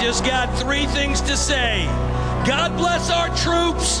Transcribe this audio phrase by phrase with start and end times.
[0.00, 1.84] just got three things to say
[2.46, 4.00] God bless our troops,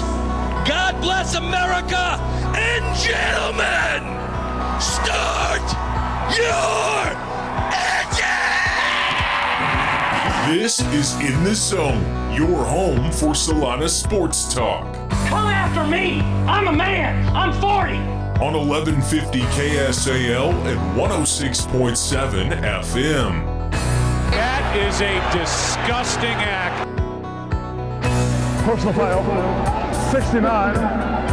[0.68, 2.16] God bless America,
[2.56, 4.04] and gentlemen,
[4.80, 5.60] start
[6.36, 7.12] your
[7.74, 8.38] engine!
[10.56, 14.84] This is In the Zone, your home for Salina Sports Talk.
[15.28, 16.20] Come after me!
[16.46, 17.28] I'm a man!
[17.34, 17.96] I'm 40!
[18.40, 23.47] On 1150 KSAL and 106.7 FM.
[24.68, 26.86] That is a disgusting act.
[28.66, 30.76] Personal foul, 69,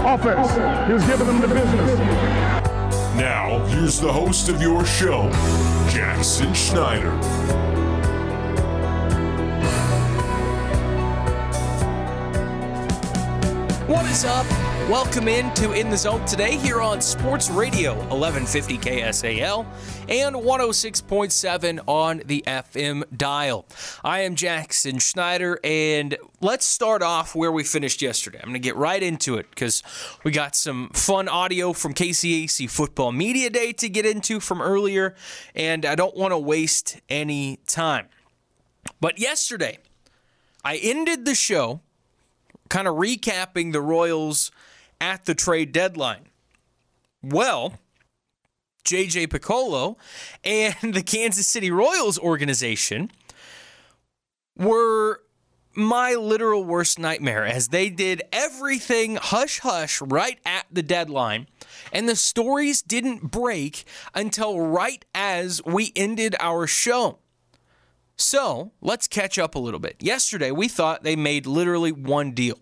[0.06, 0.88] offense.
[0.88, 2.00] He was giving them the business.
[3.18, 5.30] Now, here's the host of your show,
[5.90, 7.12] Jackson Schneider.
[13.86, 14.65] What is up?
[14.90, 19.66] Welcome in to In the Zone today here on Sports Radio 1150 KSAL
[20.08, 23.66] and 106.7 on the FM dial.
[24.04, 28.38] I am Jackson Schneider, and let's start off where we finished yesterday.
[28.38, 29.82] I'm going to get right into it because
[30.24, 35.16] we got some fun audio from KCAC Football Media Day to get into from earlier,
[35.56, 38.06] and I don't want to waste any time.
[39.02, 39.80] But yesterday,
[40.64, 41.82] I ended the show
[42.70, 44.52] kind of recapping the Royals
[45.00, 46.28] at the trade deadline.
[47.22, 47.80] Well,
[48.86, 49.98] JJ Picollo
[50.44, 53.12] and the Kansas City Royals organization
[54.58, 55.22] were
[55.74, 61.48] my literal worst nightmare as they did everything hush hush right at the deadline.
[61.92, 67.20] And the stories didn't break until right as we ended our show.
[68.16, 69.98] So let's catch up a little bit.
[70.00, 72.58] Yesterday, we thought they made literally one deal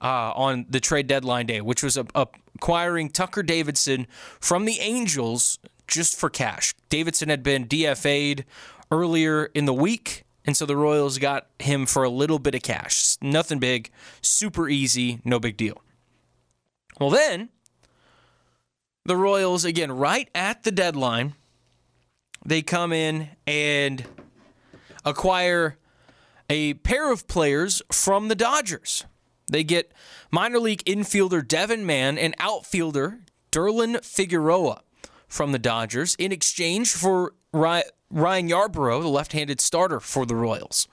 [0.00, 2.26] uh, on the trade deadline day, which was a, a
[2.58, 4.08] acquiring Tucker Davidson
[4.40, 6.74] from the Angels just for cash.
[6.88, 8.44] Davidson had been DFA'd
[8.90, 12.62] earlier in the week, and so the Royals got him for a little bit of
[12.62, 13.16] cash.
[13.22, 13.90] Nothing big,
[14.20, 15.80] super easy, no big deal.
[17.00, 17.50] Well, then,
[19.04, 21.34] the Royals, again, right at the deadline,
[22.44, 24.04] they come in and
[25.04, 25.78] acquire
[26.50, 29.04] a pair of players from the Dodgers.
[29.50, 29.92] They get
[30.30, 33.20] minor league infielder Devin Mann and outfielder
[33.50, 34.82] Derlin Figueroa
[35.26, 40.88] from the Dodgers in exchange for Ryan Yarbrough, the left handed starter for the Royals.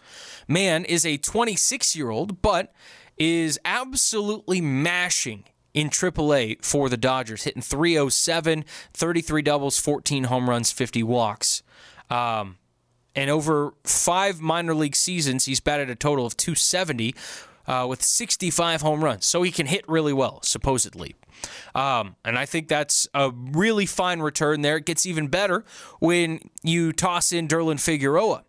[0.48, 2.74] Mann is a 26 year old, but
[3.18, 10.72] is absolutely mashing in AAA for the Dodgers, hitting 307, 33 doubles, 14 home runs,
[10.72, 11.64] 50 walks.
[12.10, 12.58] Um,
[13.16, 17.16] and over five minor league seasons, he's batted a total of 270
[17.68, 19.26] uh, with 65 home runs.
[19.26, 21.16] So he can hit really well, supposedly.
[21.74, 24.78] Um, and I think that's a really fine return there.
[24.78, 25.64] It gets even better
[26.00, 28.44] when you toss in Derlin Figueroa,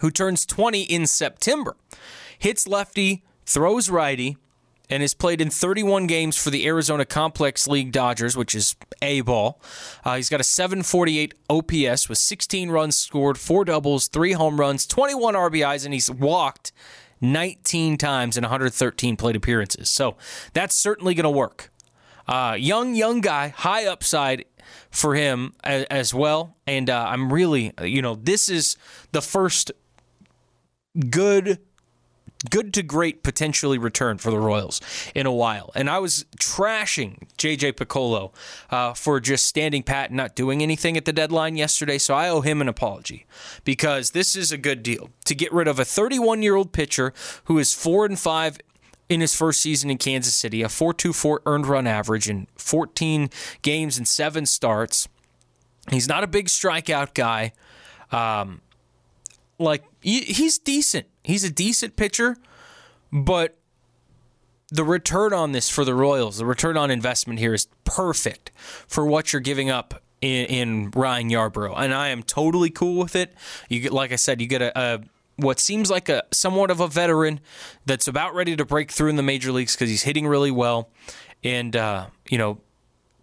[0.00, 1.76] who turns 20 in September.
[2.38, 4.36] Hits lefty, throws righty,
[4.90, 9.20] and has played in 31 games for the Arizona Complex League Dodgers, which is A
[9.20, 9.60] ball.
[10.04, 14.86] Uh, he's got a 748 OPS with 16 runs scored, four doubles, three home runs,
[14.86, 16.72] 21 RBIs, and he's walked
[17.20, 19.90] 19 times in 113 plate appearances.
[19.90, 20.16] So
[20.52, 21.70] that's certainly going to work.
[22.26, 24.44] Uh, young, young guy, high upside
[24.90, 26.56] for him as, as well.
[26.66, 28.76] And uh, I'm really, you know, this is
[29.12, 29.72] the first
[31.08, 31.58] good
[32.48, 34.80] good to great potentially return for the Royals
[35.14, 35.70] in a while.
[35.74, 38.32] And I was trashing JJ Picollo
[38.70, 41.98] uh, for just standing pat and not doing anything at the deadline yesterday.
[41.98, 43.26] So I owe him an apology
[43.64, 47.12] because this is a good deal to get rid of a 31 year old pitcher
[47.44, 48.58] who is four and five.
[49.08, 53.28] In his first season in Kansas City, a 4.24 earned run average in 14
[53.60, 55.08] games and seven starts.
[55.90, 57.50] He's not a big strikeout guy.
[58.12, 58.60] Um,
[59.58, 61.06] like he's decent.
[61.30, 62.36] He's a decent pitcher,
[63.12, 63.56] but
[64.68, 69.06] the return on this for the Royals, the return on investment here is perfect for
[69.06, 73.32] what you're giving up in, in Ryan Yarbrough, and I am totally cool with it.
[73.68, 75.00] You get, like I said, you get a, a
[75.36, 77.38] what seems like a somewhat of a veteran
[77.86, 80.90] that's about ready to break through in the major leagues because he's hitting really well,
[81.44, 82.58] and uh, you know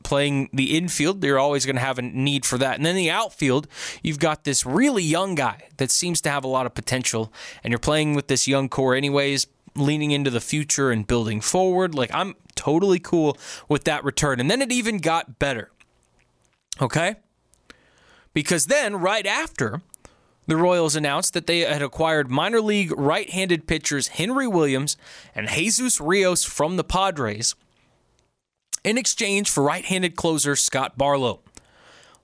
[0.07, 2.77] playing the infield, you're always going to have a need for that.
[2.77, 3.67] And then the outfield,
[4.01, 7.73] you've got this really young guy that seems to have a lot of potential, and
[7.73, 11.93] you're playing with this young core anyways, leaning into the future and building forward.
[11.93, 13.37] Like, I'm totally cool
[13.67, 14.39] with that return.
[14.39, 15.71] And then it even got better.
[16.81, 17.15] Okay?
[18.33, 19.81] Because then, right after,
[20.47, 24.95] the Royals announced that they had acquired minor league right handed pitchers Henry Williams
[25.35, 27.55] and Jesus Rios from the Padres
[28.87, 31.41] in exchange for right handed closer Scott Barlow.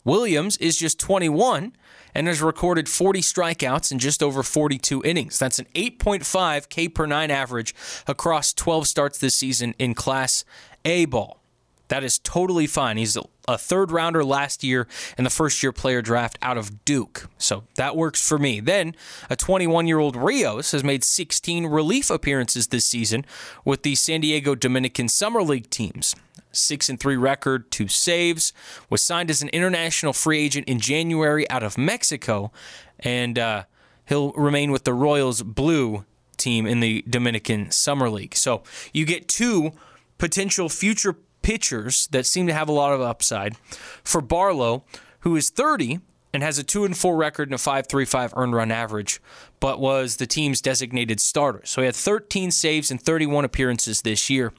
[0.05, 1.75] Williams is just 21
[2.15, 5.37] and has recorded 40 strikeouts in just over 42 innings.
[5.37, 7.75] That's an 8.5 K per nine average
[8.07, 10.45] across 12 starts this season in Class
[10.85, 11.41] A ball.
[11.89, 12.95] That is totally fine.
[12.95, 14.87] He's a third rounder last year
[15.17, 17.29] in the first year player draft out of Duke.
[17.37, 18.61] So that works for me.
[18.61, 18.95] Then
[19.29, 23.25] a 21 year old Rios has made 16 relief appearances this season
[23.65, 26.15] with the San Diego Dominican Summer League teams.
[26.53, 28.53] Six and three record, two saves,
[28.89, 32.51] was signed as an international free agent in January out of Mexico,
[32.99, 33.63] and uh,
[34.05, 36.05] he'll remain with the Royals Blue
[36.37, 38.35] team in the Dominican Summer League.
[38.35, 38.63] So
[38.93, 39.71] you get two
[40.17, 43.55] potential future pitchers that seem to have a lot of upside.
[44.03, 44.83] For Barlow,
[45.19, 45.99] who is 30
[46.33, 49.21] and has a 2 and 4 record and a 5.35 earned run average,
[49.59, 51.61] but was the team's designated starter.
[51.65, 54.51] So he had 13 saves and 31 appearances this year.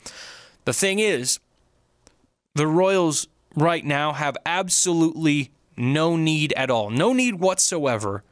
[0.65, 1.41] The thing is,
[2.55, 8.23] the Royals right now have absolutely no need at all, no need whatsoever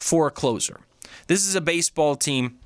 [0.00, 0.80] for a closer.
[1.26, 2.58] This is a baseball team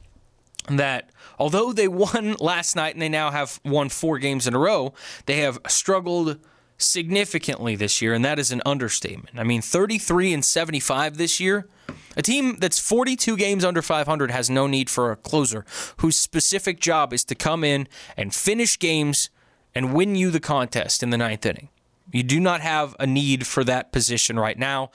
[0.68, 4.58] that although they won last night and they now have won four games in a
[4.58, 4.92] row,
[5.26, 6.38] they have struggled
[6.78, 9.38] significantly this year, and that is an understatement.
[9.38, 11.68] I mean, 33 and 75 this year.
[12.16, 15.64] A team that's 42 games under 500 has no need for a closer
[15.98, 19.30] whose specific job is to come in and finish games
[19.74, 21.68] and win you the contest in the ninth inning.
[22.10, 24.90] You do not have a need for that position right now.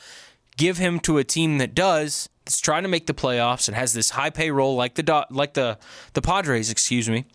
[0.55, 3.93] Give him to a team that does, that's trying to make the playoffs and has
[3.93, 5.77] this high payroll like the like the
[6.13, 7.25] the Padres, excuse me,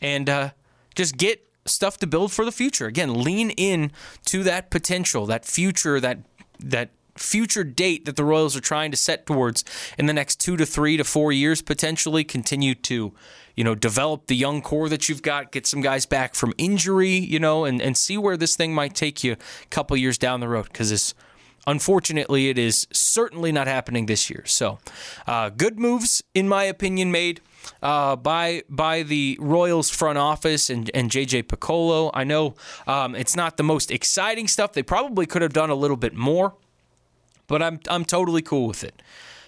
[0.00, 0.50] and uh,
[0.94, 2.86] just get stuff to build for the future.
[2.86, 3.92] Again, lean in
[4.26, 6.18] to that potential, that future, that
[6.58, 9.64] that future date that the Royals are trying to set towards
[9.98, 13.14] in the next two to three to four years, potentially continue to,
[13.56, 17.16] you know, develop the young core that you've got, get some guys back from injury,
[17.16, 20.40] you know, and, and see where this thing might take you a couple years down
[20.40, 21.14] the road because it's
[21.68, 24.44] Unfortunately, it is certainly not happening this year.
[24.46, 24.78] So,
[25.26, 27.40] uh, good moves, in my opinion, made
[27.82, 32.12] uh, by by the Royals front office and, and JJ Picollo.
[32.14, 32.54] I know
[32.86, 34.74] um, it's not the most exciting stuff.
[34.74, 36.54] They probably could have done a little bit more,
[37.48, 39.02] but I'm I'm totally cool with it.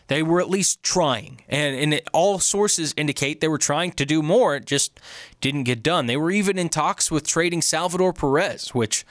[0.09, 4.07] They were at least trying, and, and it, all sources indicate they were trying to
[4.07, 4.57] do more.
[4.57, 4.99] It just
[5.41, 6.07] didn't get done.
[6.07, 9.07] They were even in talks with trading Salvador Perez, which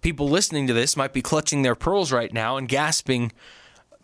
[0.00, 3.32] people listening to this might be clutching their pearls right now and gasping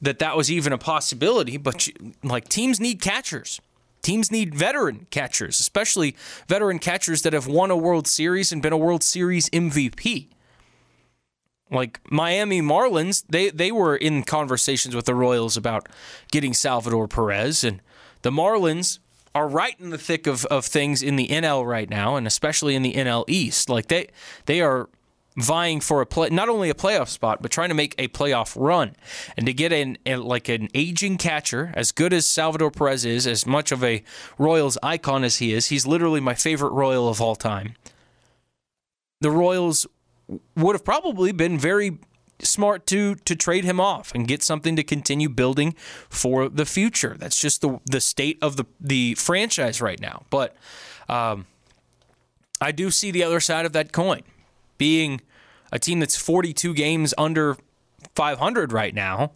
[0.00, 1.56] that that was even a possibility.
[1.56, 1.88] But
[2.22, 3.60] like teams need catchers.
[4.02, 6.14] Teams need veteran catchers, especially
[6.46, 10.28] veteran catchers that have won a World Series and been a World Series MVP.
[11.70, 15.88] Like Miami Marlins, they, they were in conversations with the Royals about
[16.30, 17.80] getting Salvador Perez, and
[18.22, 19.00] the Marlins
[19.34, 22.74] are right in the thick of, of things in the NL right now, and especially
[22.74, 23.68] in the NL East.
[23.68, 24.08] Like they
[24.46, 24.88] they are
[25.36, 28.56] vying for a play, not only a playoff spot, but trying to make a playoff
[28.56, 28.96] run.
[29.36, 33.46] And to get an like an aging catcher, as good as Salvador Perez is, as
[33.46, 34.02] much of a
[34.38, 37.74] Royals icon as he is, he's literally my favorite Royal of all time.
[39.20, 39.86] The Royals
[40.56, 41.98] would have probably been very
[42.40, 45.74] smart to to trade him off and get something to continue building
[46.08, 47.16] for the future.
[47.18, 50.24] That's just the the state of the the franchise right now.
[50.30, 50.56] But
[51.08, 51.46] um,
[52.60, 54.22] I do see the other side of that coin
[54.78, 55.20] being
[55.72, 57.56] a team that's 42 games under
[58.14, 59.32] 500 right now,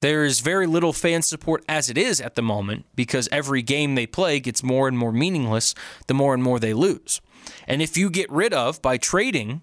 [0.00, 3.94] there is very little fan support as it is at the moment because every game
[3.94, 5.74] they play gets more and more meaningless
[6.06, 7.20] the more and more they lose.
[7.66, 9.62] And if you get rid of by trading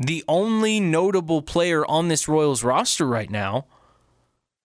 [0.00, 3.66] the only notable player on this Royals roster right now,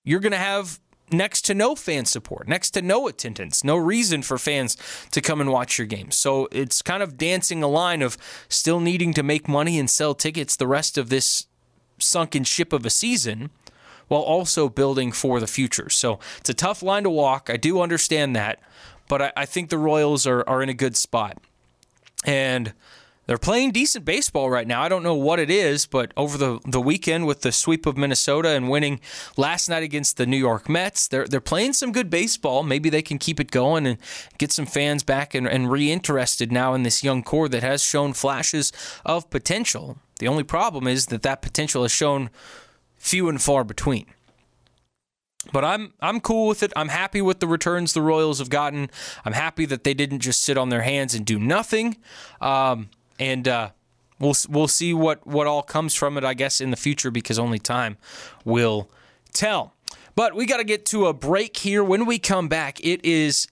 [0.05, 0.79] you're going to have
[1.11, 4.77] next to no fan support, next to no attendance, no reason for fans
[5.11, 6.15] to come and watch your games.
[6.15, 10.15] So it's kind of dancing a line of still needing to make money and sell
[10.15, 11.47] tickets the rest of this
[11.99, 13.49] sunken ship of a season
[14.07, 15.89] while also building for the future.
[15.89, 17.49] So it's a tough line to walk.
[17.49, 18.59] I do understand that,
[19.09, 21.37] but I, I think the Royals are, are in a good spot.
[22.23, 22.73] And
[23.27, 24.81] they're playing decent baseball right now.
[24.81, 27.97] I don't know what it is, but over the, the weekend with the sweep of
[27.97, 28.99] Minnesota and winning
[29.35, 32.63] last night against the New York Mets, they're they're playing some good baseball.
[32.63, 33.97] Maybe they can keep it going and
[34.37, 38.13] get some fans back and, and reinterested now in this young core that has shown
[38.13, 38.71] flashes
[39.05, 39.97] of potential.
[40.19, 42.29] The only problem is that that potential has shown
[42.97, 44.05] few and far between.
[45.51, 46.73] But I'm I'm cool with it.
[46.75, 48.89] I'm happy with the returns the Royals have gotten.
[49.23, 51.97] I'm happy that they didn't just sit on their hands and do nothing.
[52.41, 53.69] Um, and uh,
[54.19, 56.23] we'll we'll see what what all comes from it.
[56.23, 57.97] I guess in the future because only time
[58.43, 58.89] will
[59.33, 59.73] tell.
[60.15, 61.83] But we got to get to a break here.
[61.83, 63.49] When we come back, it is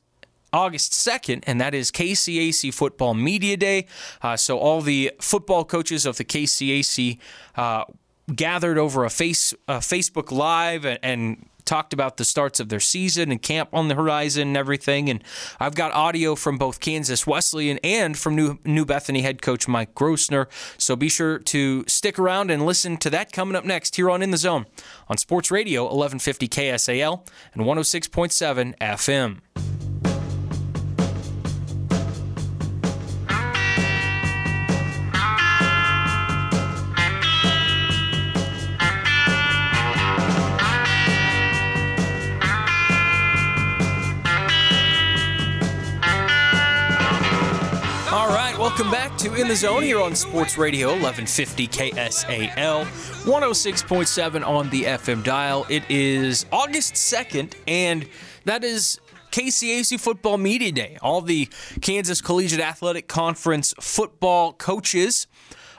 [0.54, 3.88] August 2nd, and that is KCAC Football Media Day.
[4.22, 7.18] Uh, so, all the football coaches of the KCAC
[7.58, 7.84] uh,
[8.34, 12.80] gathered over a face a Facebook Live and, and talked about the starts of their
[12.80, 15.10] season and camp on the horizon and everything.
[15.10, 15.24] And
[15.60, 19.94] I've got audio from both Kansas Wesleyan and from New, New Bethany head coach Mike
[19.96, 20.48] Grossner.
[20.78, 24.22] So be sure to stick around and listen to that coming up next here on
[24.22, 24.66] In the Zone
[25.08, 29.93] on Sports Radio 1150 KSAL and 106.7 FM.
[48.84, 54.84] Welcome back to In the Zone here on Sports Radio 1150 KSAL, 106.7 on the
[54.84, 55.66] FM dial.
[55.70, 58.06] It is August 2nd, and
[58.44, 59.00] that is
[59.32, 60.98] KCAC Football Media Day.
[61.02, 61.48] All the
[61.80, 65.28] Kansas Collegiate Athletic Conference football coaches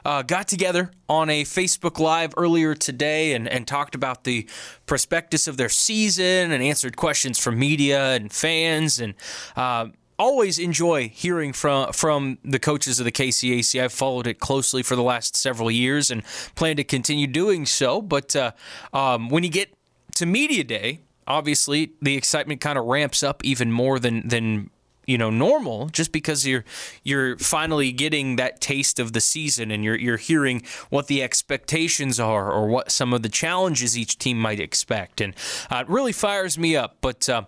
[0.07, 4.49] uh, got together on a Facebook Live earlier today and, and talked about the
[4.87, 9.13] prospectus of their season and answered questions from media and fans and
[9.57, 13.83] uh, always enjoy hearing from from the coaches of the KCAC.
[13.83, 16.23] I've followed it closely for the last several years and
[16.55, 18.01] plan to continue doing so.
[18.01, 18.53] But uh,
[18.93, 19.75] um, when you get
[20.17, 24.71] to media day, obviously the excitement kind of ramps up even more than than
[25.07, 26.65] you know normal just because you're
[27.03, 32.19] you're finally getting that taste of the season and you're you're hearing what the expectations
[32.19, 35.35] are or what some of the challenges each team might expect and
[35.71, 37.43] uh, it really fires me up but uh,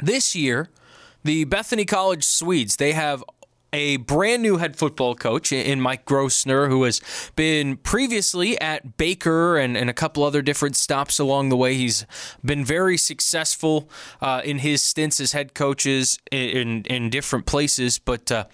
[0.00, 0.68] this year
[1.26, 3.24] the Bethany College Swedes, they have
[3.72, 7.02] a brand new head football coach in Mike Grossner, who has
[7.34, 11.74] been previously at Baker and, and a couple other different stops along the way.
[11.74, 12.06] He's
[12.44, 13.90] been very successful
[14.20, 18.44] uh, in his stints as head coaches in, in different places, but uh,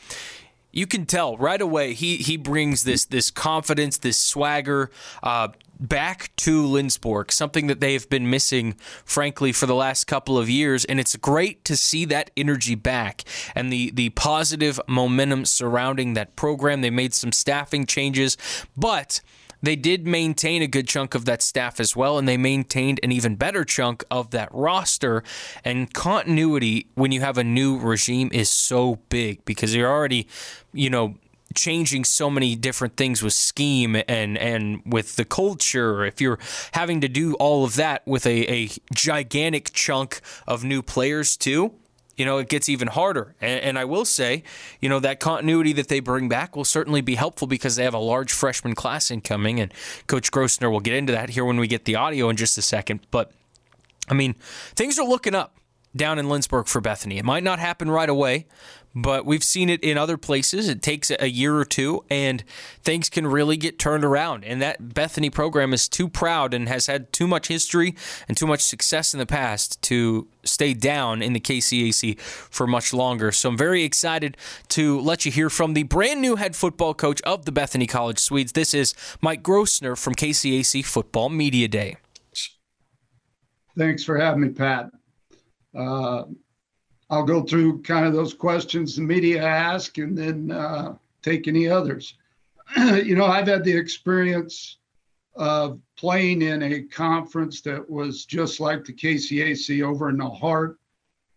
[0.73, 4.91] you can tell right away he he brings this this confidence, this swagger.
[5.23, 5.49] Uh,
[5.89, 8.75] back to Lindsborg, something that they have been missing,
[9.05, 10.85] frankly, for the last couple of years.
[10.85, 13.25] And it's great to see that energy back
[13.55, 16.81] and the, the positive momentum surrounding that program.
[16.81, 18.37] They made some staffing changes,
[18.77, 19.21] but
[19.62, 23.12] they did maintain a good chunk of that staff as well, and they maintained an
[23.12, 25.23] even better chunk of that roster.
[25.65, 30.27] And continuity when you have a new regime is so big because you're already,
[30.73, 31.15] you know,
[31.55, 36.39] changing so many different things with scheme and and with the culture if you're
[36.73, 41.73] having to do all of that with a, a gigantic chunk of new players too
[42.17, 43.35] you know, it gets even harder.
[43.41, 44.43] And, and, I will say,
[44.81, 47.95] you know, that continuity that they bring back will certainly be helpful because they have
[47.95, 49.59] a large freshman class incoming.
[49.61, 49.73] And
[50.07, 52.63] Coach Grossner will get into that here when we get the audio in just a
[52.63, 53.01] second.
[53.11, 53.33] But,
[54.09, 54.35] I mean,
[54.75, 55.57] things are looking up
[55.97, 57.19] down in Lindsborg for Bethany.
[57.19, 58.47] It might not happen right away,
[58.95, 60.69] but we've seen it in other places.
[60.69, 62.45] It takes a year or two, and
[62.83, 64.45] things can really get turned around.
[64.45, 67.95] And that Bethany program is too proud and has had too much history
[68.29, 72.93] and too much success in the past to stay down in the KCAC for much
[72.93, 73.33] longer.
[73.33, 74.37] So I'm very excited
[74.69, 78.19] to let you hear from the brand new head football coach of the Bethany College
[78.19, 78.53] Swedes.
[78.53, 81.97] This is Mike Grossner from KCAC Football Media Day.
[83.79, 84.91] Thanks for having me, Pat.
[85.75, 86.25] Uh,
[87.12, 91.69] I'll go through kind of those questions the media ask and then uh, take any
[91.69, 92.14] others.
[92.76, 94.78] you know, I've had the experience
[95.35, 100.78] of playing in a conference that was just like the KCAC over in the heart.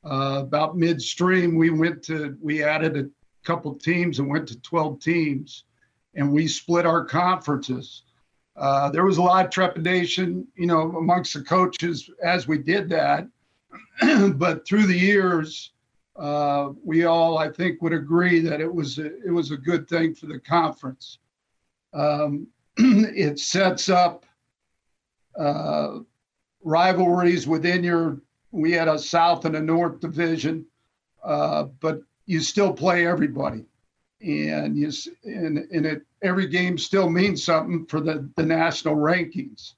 [0.06, 3.10] Uh, about midstream, we went to, we added a
[3.46, 5.66] couple teams and went to 12 teams,
[6.16, 8.04] and we split our conferences.
[8.56, 12.88] Uh, there was a lot of trepidation, you know, amongst the coaches as we did
[12.88, 13.28] that.
[14.36, 15.72] but through the years,
[16.16, 19.88] uh, we all, I think, would agree that it was a, it was a good
[19.88, 21.20] thing for the conference.
[21.94, 24.26] Um, it sets up
[25.38, 26.00] uh,
[26.64, 28.22] rivalries within your.
[28.52, 30.66] We had a South and a North division,
[31.24, 33.66] uh, but you still play everybody,
[34.22, 34.92] and you
[35.26, 39.74] and, and it every game still means something for the the national rankings.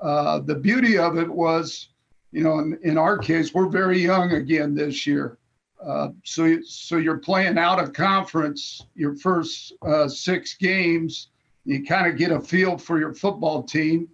[0.00, 1.90] Uh, the beauty of it was
[2.32, 5.38] you know, in, in our case, we're very young again this year.
[5.84, 11.28] Uh, so, so you're playing out of conference your first uh, six games.
[11.64, 14.08] You kind of get a feel for your football team,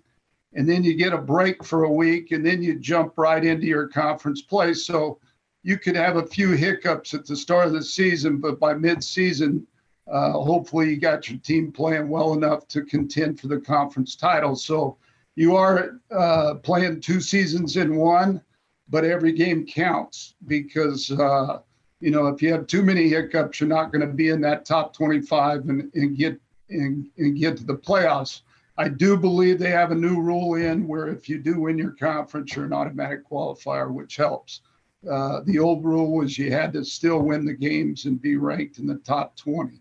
[0.55, 3.67] and then you get a break for a week, and then you jump right into
[3.67, 4.75] your conference play.
[4.75, 5.19] So
[5.63, 9.67] you could have a few hiccups at the start of the season, but by mid-season,
[10.11, 14.57] uh, hopefully you got your team playing well enough to contend for the conference title.
[14.57, 14.97] So
[15.39, 18.43] you are uh, playing two seasons in one,
[18.89, 21.61] but every game counts because uh,
[22.01, 24.65] you know if you have too many hiccups, you're not going to be in that
[24.65, 26.41] top 25 and, and get
[26.71, 28.41] and, and, get to the playoffs.
[28.79, 31.93] I do believe they have a new rule in where if you do win your
[31.93, 34.63] conference, you're an automatic qualifier, which helps.
[35.09, 38.79] Uh, the old rule was you had to still win the games and be ranked
[38.79, 39.81] in the top 20.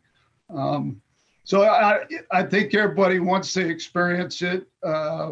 [0.51, 1.01] Um,
[1.47, 5.31] so I, I think everybody, once they experience it, uh,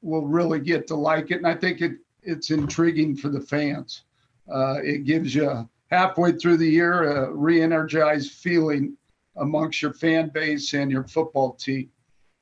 [0.00, 1.36] will really get to like it.
[1.36, 4.04] And I think it, it's intriguing for the fans.
[4.50, 8.96] Uh, it gives you halfway through the year a re energized feeling
[9.36, 11.90] amongst your fan base and your football team.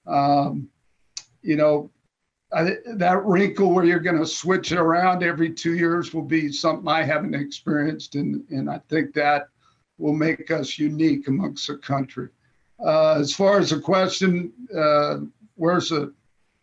[0.06, 0.68] Um,
[1.42, 1.90] you know,
[2.52, 6.52] I, that wrinkle where you're going to switch it around every two years will be
[6.52, 9.48] something I haven't experienced, and and I think that
[9.98, 12.28] will make us unique amongst the country.
[12.84, 15.18] Uh, as far as the question, uh,
[15.56, 16.10] where's a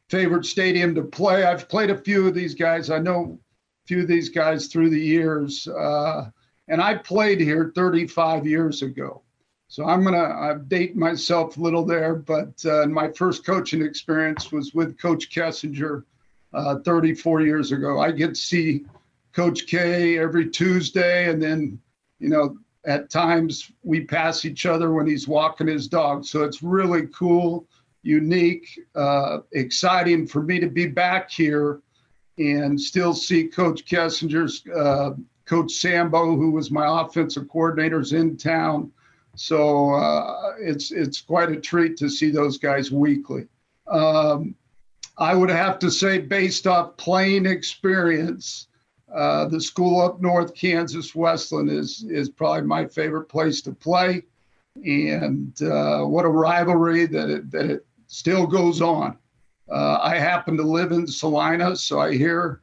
[0.09, 1.43] favorite stadium to play?
[1.43, 2.89] I've played a few of these guys.
[2.89, 3.37] I know
[3.83, 6.29] a few of these guys through the years, uh,
[6.67, 9.21] and I played here 35 years ago.
[9.67, 14.51] So I'm gonna I date myself a little there, but uh, my first coaching experience
[14.51, 16.03] was with Coach Kessinger
[16.53, 17.99] uh, 34 years ago.
[17.99, 18.85] I get to see
[19.33, 21.79] Coach K every Tuesday, and then
[22.19, 26.25] you know at times we pass each other when he's walking his dog.
[26.25, 27.67] So it's really cool,
[28.03, 31.81] unique, uh, exciting for me to be back here
[32.37, 35.11] and still see Coach Kessinger's uh,
[35.45, 38.91] Coach Sambo, who was my offensive coordinators in town
[39.35, 43.47] so uh, it's it's quite a treat to see those guys weekly.
[43.87, 44.55] Um,
[45.17, 48.67] I would have to say, based off playing experience,
[49.15, 54.23] uh, the school up north, Kansas Wesleyan, is is probably my favorite place to play,
[54.83, 59.17] and uh, what a rivalry that it, that it still goes on.
[59.71, 62.61] Uh, I happen to live in Salina, so I hear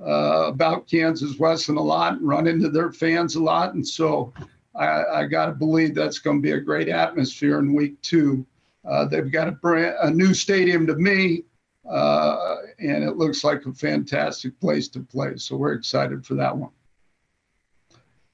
[0.00, 4.32] uh, about Kansas Wesleyan a lot, and run into their fans a lot, and so
[4.74, 8.46] I, I got to believe that's going to be a great atmosphere in week two.
[8.84, 11.44] Uh, they've got a, brand, a new stadium to me,
[11.88, 15.36] uh, and it looks like a fantastic place to play.
[15.36, 16.70] So we're excited for that one.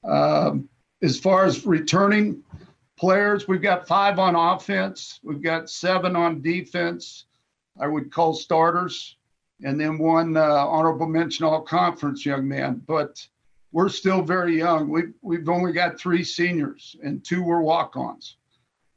[0.03, 0.69] Um,
[1.01, 2.43] as far as returning
[2.97, 7.25] players, we've got five on offense, we've got seven on defense.
[7.79, 9.15] I would call starters,
[9.63, 12.81] and then one uh, honorable mention all conference young man.
[12.85, 13.25] But
[13.71, 14.89] we're still very young.
[14.89, 18.37] We've we've only got three seniors and two were walk-ons.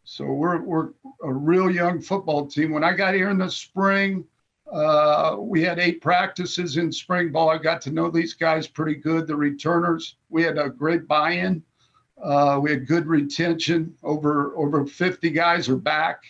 [0.04, 0.90] So we're we're
[1.22, 2.72] a real young football team.
[2.72, 4.24] When I got here in the spring,
[4.72, 7.50] uh, we had eight practices in spring ball.
[7.50, 9.26] I got to know these guys pretty good.
[9.26, 11.62] The returners, we had a great buy-in.
[12.22, 13.94] Uh, we had good retention.
[14.02, 16.22] Over over 50 guys are back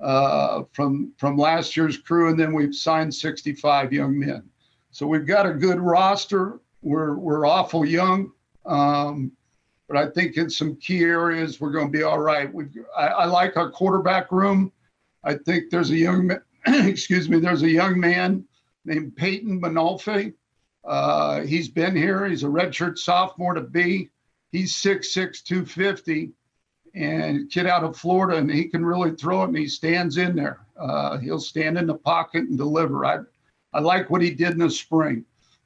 [0.00, 4.48] uh, from from last year's crew, and then we've signed 65 young men.
[4.90, 8.30] So we've got a good roster we're we're awful young,
[8.66, 9.32] um,
[9.88, 12.52] but I think in some key areas we're going to be all right.
[12.52, 14.70] We I, I like our quarterback room.
[15.24, 16.30] I think there's a young
[16.86, 18.44] excuse me there's a young man
[18.84, 20.34] named Peyton Manolfi.
[20.84, 22.26] Uh, he's been here.
[22.26, 24.10] He's a redshirt sophomore to be.
[24.52, 26.30] He's 6'6", 250,
[26.94, 29.48] and kid out of Florida, and he can really throw it.
[29.48, 30.60] And he stands in there.
[30.78, 33.04] Uh, he'll stand in the pocket and deliver.
[33.04, 33.20] I
[33.72, 35.24] I like what he did in the spring.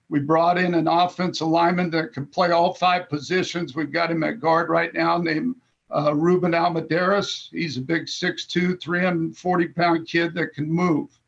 [0.09, 3.77] We brought in an offensive lineman that can play all five positions.
[3.77, 5.57] We've got him at guard right now named
[5.95, 7.49] uh, Ruben Almaderis.
[7.51, 11.19] He's a big 6'2, 340 pound kid that can move.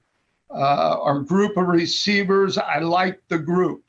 [0.51, 3.85] Uh, our group of receivers, I like the group.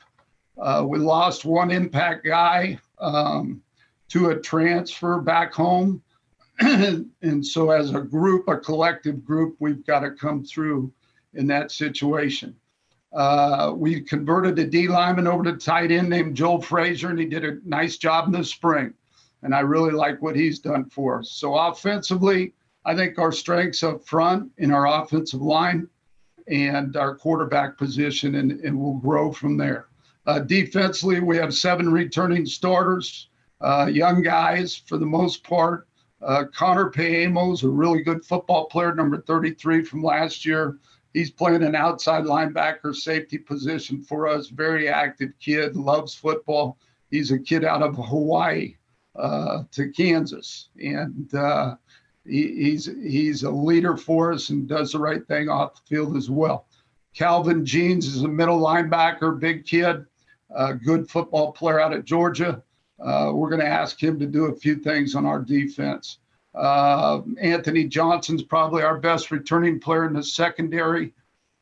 [0.57, 3.61] Uh, we lost one impact guy um,
[4.09, 6.01] to a transfer back home.
[6.59, 10.93] and so, as a group, a collective group, we've got to come through
[11.33, 12.55] in that situation.
[13.13, 17.25] Uh, we converted a D lineman over to tight end named Joel Frazier, and he
[17.25, 18.93] did a nice job in the spring.
[19.43, 21.31] And I really like what he's done for us.
[21.31, 22.53] So offensively,
[22.85, 25.87] I think our strengths up front in our offensive line
[26.47, 29.87] and our quarterback position, and, and we'll grow from there.
[30.25, 33.29] Uh, defensively, we have seven returning starters,
[33.61, 35.87] uh, young guys for the most part.
[36.21, 40.77] Uh, Connor Paemo is a really good football player, number 33 from last year.
[41.13, 44.47] He's playing an outside linebacker safety position for us.
[44.47, 46.77] Very active kid, loves football.
[47.09, 48.75] He's a kid out of Hawaii
[49.15, 51.75] uh, to Kansas, and uh,
[52.25, 56.15] he, he's he's a leader for us and does the right thing off the field
[56.15, 56.67] as well.
[57.13, 60.05] Calvin Jeans is a middle linebacker, big kid,
[60.83, 62.63] good football player out of Georgia.
[63.01, 66.19] Uh, we're going to ask him to do a few things on our defense.
[66.53, 71.13] Uh, Anthony Johnson's probably our best returning player in the secondary.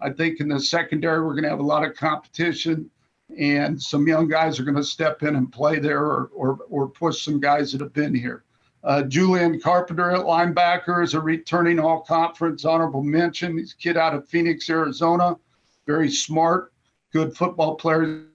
[0.02, 2.90] I think in the secondary, we're going to have a lot of competition,
[3.38, 6.88] and some young guys are going to step in and play there or, or, or
[6.88, 8.44] push some guys that have been here.
[8.84, 13.58] Uh, Julian Carpenter at linebacker is a returning all conference honorable mention.
[13.58, 15.38] He's a kid out of Phoenix, Arizona.
[15.86, 16.74] Very smart,
[17.12, 18.26] good football player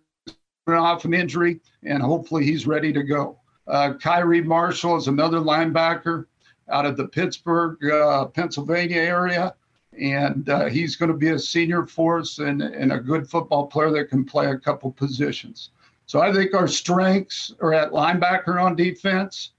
[0.68, 3.38] off an injury, and hopefully he's ready to go.
[3.66, 6.26] Uh, Kyrie Marshall is another linebacker
[6.70, 9.54] out of the Pittsburgh, uh, Pennsylvania area,
[9.98, 13.90] and uh, he's going to be a senior force and, and a good football player
[13.90, 15.70] that can play a couple positions.
[16.06, 19.52] So I think our strengths are at linebacker on defense.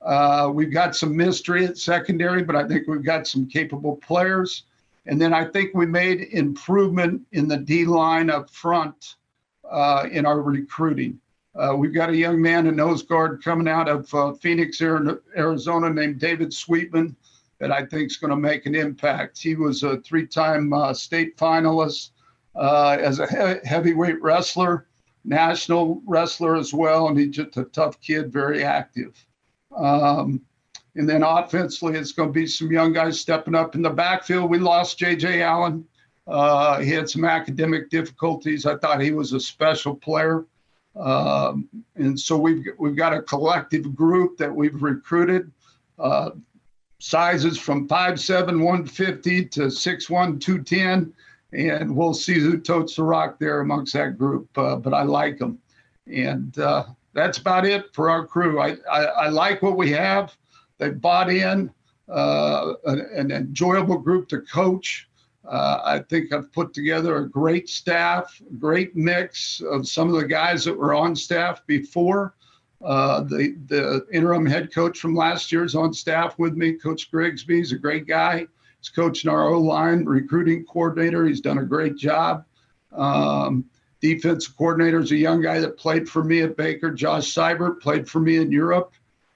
[0.00, 4.64] Uh, we've got some mystery at secondary, but I think we've got some capable players.
[5.06, 9.16] And then I think we made improvement in the D line up front
[9.68, 11.18] uh, in our recruiting.
[11.54, 15.90] Uh, we've got a young man, a nose guard coming out of uh, Phoenix, Arizona,
[15.90, 17.16] named David Sweetman,
[17.58, 19.38] that I think is going to make an impact.
[19.40, 22.10] He was a three time uh, state finalist
[22.54, 24.86] uh, as a he- heavyweight wrestler,
[25.24, 29.14] national wrestler as well, and he's just a tough kid, very active.
[29.76, 30.40] Um,
[30.96, 34.50] and then offensively, it's going to be some young guys stepping up in the backfield.
[34.50, 35.42] We lost J.J.
[35.42, 35.84] Allen.
[36.26, 38.66] Uh, he had some academic difficulties.
[38.66, 40.46] I thought he was a special player.
[40.96, 45.52] Um, and so we've we've got a collective group that we've recruited,
[45.98, 46.30] uh,
[47.00, 51.12] sizes from 5'7", 150 to 6'1", 210,
[51.52, 54.48] and we'll see who totes the rock there amongst that group.
[54.56, 55.58] Uh, but I like them,
[56.06, 56.84] and uh,
[57.14, 58.60] that's about it for our crew.
[58.60, 60.36] I, I, I like what we have.
[60.78, 61.70] They bought in
[62.08, 65.08] uh, an, an enjoyable group to coach.
[65.48, 70.26] Uh, I think I've put together a great staff, great mix of some of the
[70.26, 72.34] guys that were on staff before.
[72.82, 76.74] Uh, the the interim head coach from last year is on staff with me.
[76.74, 78.46] Coach Grigsby He's a great guy.
[78.78, 81.26] He's coaching our O line, recruiting coordinator.
[81.26, 82.44] He's done a great job.
[82.92, 83.64] Um,
[84.00, 86.92] defensive coordinator is a young guy that played for me at Baker.
[86.92, 88.92] Josh Seibert played for me in Europe.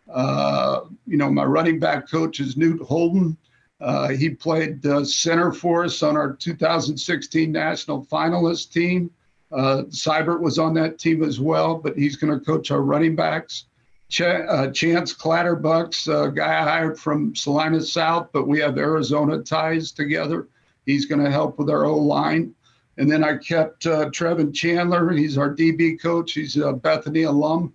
[0.09, 3.37] Uh, you know, my running back coach is Newt Holden.
[3.81, 9.11] Uh, he played uh, center for us on our 2016 national finalist team.
[9.53, 13.15] Uh, Seibert was on that team as well, but he's going to coach our running
[13.15, 13.67] backs.
[14.09, 19.38] Ch- uh, Chance Clatterbucks, a guy I hired from Salinas South, but we have Arizona
[19.38, 20.49] ties together.
[20.87, 22.55] He's going to help with our O line.
[22.99, 25.11] And then I kept uh, Trevin Chandler.
[25.12, 26.33] He's our DB coach.
[26.33, 27.73] He's a Bethany alum.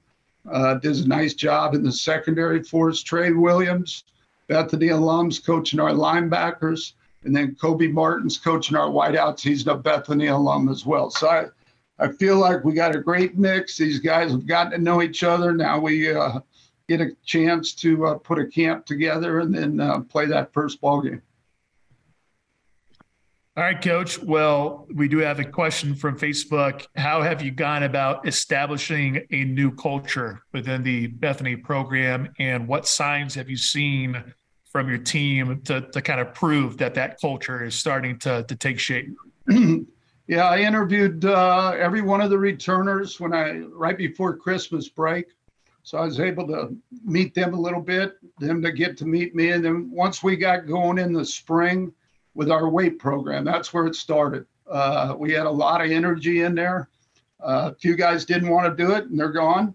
[0.49, 3.01] Uh, does a nice job in the secondary for us.
[3.01, 4.03] Trey Williams,
[4.47, 9.41] Bethany alums coaching our linebackers, and then Kobe Martin's coaching our wideouts.
[9.41, 11.09] He's a Bethany alum as well.
[11.09, 11.45] So I,
[11.99, 13.77] I feel like we got a great mix.
[13.77, 15.51] These guys have gotten to know each other.
[15.51, 16.39] Now we uh,
[16.87, 20.79] get a chance to uh, put a camp together and then uh, play that first
[20.79, 21.21] ball game.
[23.57, 24.21] All right, Coach.
[24.21, 26.85] Well, we do have a question from Facebook.
[26.95, 32.87] How have you gone about establishing a new culture within the Bethany program, and what
[32.87, 34.23] signs have you seen
[34.71, 38.55] from your team to, to kind of prove that that culture is starting to, to
[38.55, 39.09] take shape?
[40.27, 45.27] yeah, I interviewed uh, every one of the returners when I right before Christmas break,
[45.83, 49.35] so I was able to meet them a little bit, them to get to meet
[49.35, 51.93] me, and then once we got going in the spring
[52.37, 53.43] with our weight program.
[53.43, 54.45] That's where it started.
[54.69, 56.87] Uh, we had a lot of energy in there.
[57.43, 59.73] Uh, a few guys didn't want to do it, and they're gone.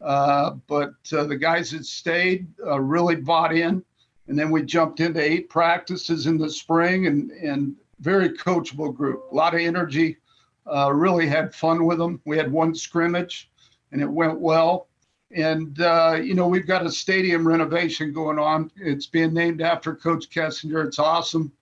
[0.00, 3.84] Uh, but uh, the guys that stayed uh, really bought in.
[4.28, 9.24] And then we jumped into eight practices in the spring, and and very coachable group.
[9.32, 10.18] A lot of energy.
[10.66, 12.20] Uh, really had fun with them.
[12.24, 13.50] We had one scrimmage,
[13.92, 14.88] and it went well.
[15.30, 15.76] And
[16.24, 18.70] you know we've got a stadium renovation going on.
[18.76, 20.86] It's being named after Coach Kessinger.
[20.86, 21.52] It's awesome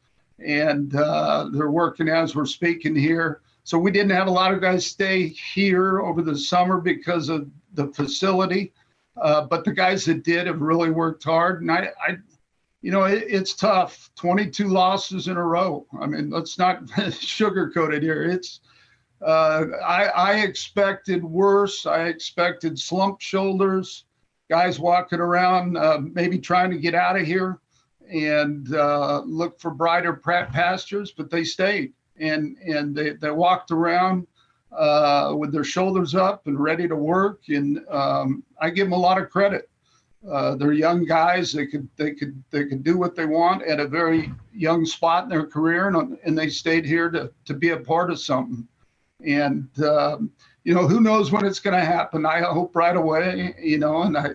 [0.45, 3.41] and uh, they're working as we're speaking here.
[3.65, 7.49] So we didn't have a lot of guys stay here over the summer because of
[7.75, 8.73] the facility,
[9.21, 11.63] uh, but the guys that did have really worked hard.
[11.63, 12.17] And I, I
[12.83, 14.11] you know, it, it's tough.
[14.17, 15.87] 22 losses in a row.
[15.99, 18.25] I mean, let's not sugarcoat it here.
[18.25, 18.61] It's
[19.25, 21.87] uh, I, I expected worse.
[21.87, 24.05] I expected slump shoulders,
[24.51, 27.61] guys walking around, uh, maybe trying to get out of here
[28.13, 34.27] and uh, look for brighter pastures, but they stayed and and they, they walked around
[34.73, 37.43] uh, with their shoulders up and ready to work.
[37.49, 39.71] And um, I give them a lot of credit.
[40.31, 41.53] Uh, they're young guys.
[41.53, 45.25] They could they could they could do what they want at a very young spot
[45.25, 48.67] in their career, and, and they stayed here to to be a part of something.
[49.25, 50.31] And um,
[50.63, 52.25] you know who knows when it's going to happen.
[52.25, 53.55] I hope right away.
[53.61, 54.35] You know, and I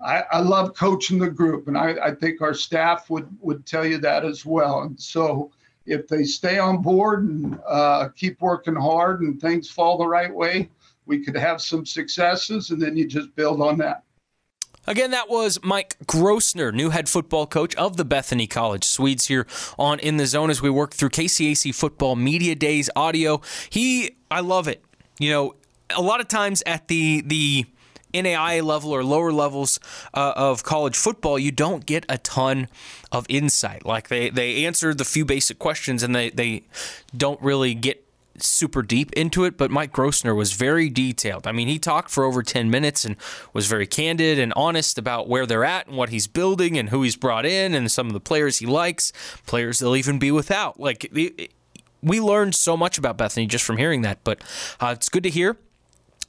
[0.00, 3.86] I, I love coaching the group, and I, I think our staff would would tell
[3.86, 4.82] you that as well.
[4.82, 5.50] And so,
[5.84, 10.34] if they stay on board and uh, keep working hard, and things fall the right
[10.34, 10.70] way,
[11.04, 14.04] we could have some successes, and then you just build on that.
[14.86, 19.46] Again, that was Mike Grossner, new head football coach of the Bethany College Swedes here
[19.78, 23.40] on In the Zone as we work through KCAC Football Media Days audio.
[23.68, 24.84] He, I love it.
[25.18, 25.54] You know,
[25.90, 27.66] a lot of times at the the
[28.14, 29.80] NAIA level or lower levels
[30.14, 32.68] uh, of college football, you don't get a ton
[33.10, 33.84] of insight.
[33.84, 36.62] Like they they answer the few basic questions and they they
[37.16, 38.05] don't really get
[38.42, 41.46] super deep into it, but Mike Grossner was very detailed.
[41.46, 43.16] I mean, he talked for over 10 minutes and
[43.52, 47.02] was very candid and honest about where they're at and what he's building and who
[47.02, 49.12] he's brought in and some of the players he likes,
[49.46, 50.78] players they'll even be without.
[50.78, 51.10] Like,
[52.02, 54.42] we learned so much about Bethany just from hearing that, but
[54.80, 55.56] uh, it's good to hear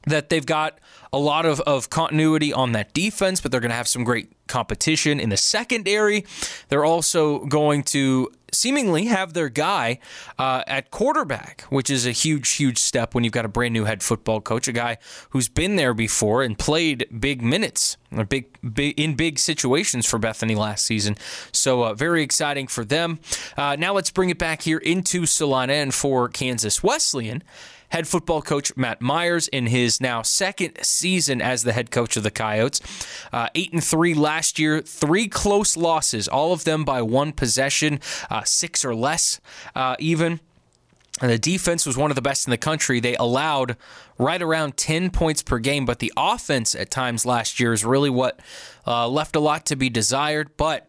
[0.08, 0.80] that they've got
[1.14, 4.32] a lot of, of continuity on that defense, but they're going to have some great
[4.48, 6.26] competition in the secondary.
[6.70, 10.00] They're also going to seemingly have their guy
[10.38, 13.86] uh, at quarterback, which is a huge, huge step when you've got a brand new
[13.86, 14.98] head football coach, a guy
[15.32, 20.18] who's been there before and played big minutes or big, big in big situations for
[20.18, 21.16] Bethany last season.
[21.52, 23.20] So uh, very exciting for them.
[23.58, 27.44] Uh, now let's bring it back here into Salina and for Kansas Wesleyan
[27.90, 32.24] head football coach Matt Myers in his now second season as the head coach of
[32.24, 32.82] the Coyotes.
[33.32, 38.00] Uh, eight and three last year, three close losses, all of them by one possession,
[38.30, 39.40] uh, six or less,
[39.76, 40.40] uh, even.
[41.20, 43.00] And the defense was one of the best in the country.
[43.00, 43.76] They allowed
[44.20, 48.12] right around 10 points per game, but the offense at times last year is really
[48.12, 48.40] what
[48.86, 50.56] uh, left a lot to be desired.
[50.58, 50.88] But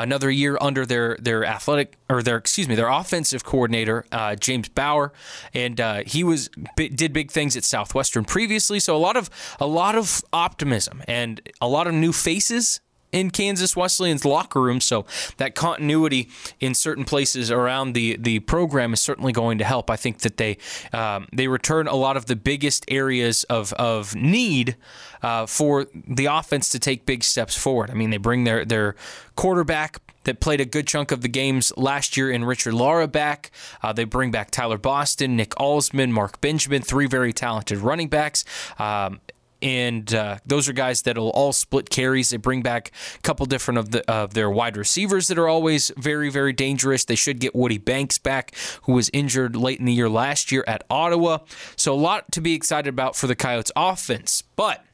[0.00, 4.68] another year under their their athletic or their excuse me their offensive coordinator uh, James
[4.68, 5.12] Bauer,
[5.54, 8.80] and uh, he was did big things at Southwestern previously.
[8.80, 12.80] So a lot of a lot of optimism and a lot of new faces
[13.12, 14.80] in Kansas Wesleyan's locker room.
[14.80, 16.28] So that continuity
[16.60, 19.90] in certain places around the the program is certainly going to help.
[19.90, 20.58] I think that they
[20.92, 24.76] um, they return a lot of the biggest areas of of need
[25.22, 27.90] uh, for the offense to take big steps forward.
[27.90, 28.96] I mean, they bring their their
[29.36, 33.50] quarterback that played a good chunk of the games last year in Richard Lara back.
[33.82, 38.44] Uh, they bring back Tyler Boston, Nick Alsman, Mark Benjamin, three very talented running backs.
[38.78, 39.20] Um,
[39.62, 42.30] and uh, those are guys that'll all split carries.
[42.30, 45.90] They bring back a couple different of the of their wide receivers that are always
[45.96, 47.04] very very dangerous.
[47.04, 50.64] They should get Woody Banks back, who was injured late in the year last year
[50.66, 51.38] at Ottawa.
[51.76, 54.84] So a lot to be excited about for the Coyotes offense, but.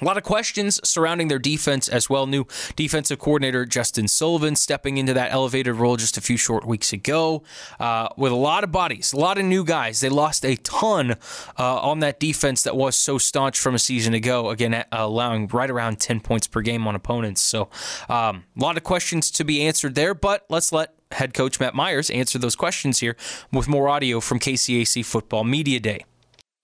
[0.00, 2.26] A lot of questions surrounding their defense as well.
[2.26, 6.92] New defensive coordinator Justin Sullivan stepping into that elevated role just a few short weeks
[6.92, 7.42] ago
[7.78, 10.00] uh, with a lot of bodies, a lot of new guys.
[10.00, 11.12] They lost a ton
[11.58, 15.70] uh, on that defense that was so staunch from a season ago, again, allowing right
[15.70, 17.40] around 10 points per game on opponents.
[17.40, 17.68] So
[18.08, 21.74] um, a lot of questions to be answered there, but let's let head coach Matt
[21.74, 23.16] Myers answer those questions here
[23.52, 26.04] with more audio from KCAC Football Media Day.